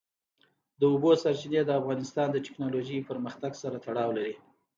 د 0.79 0.81
اوبو 0.91 1.11
سرچینې 1.21 1.61
د 1.65 1.71
افغانستان 1.79 2.27
د 2.31 2.37
تکنالوژۍ 2.45 2.99
پرمختګ 3.09 3.51
سره 3.61 3.77
تړاو 3.85 4.15
لري. 4.17 4.35